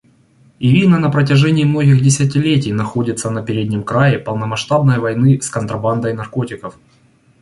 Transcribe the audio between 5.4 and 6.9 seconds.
контрабандой наркотиков.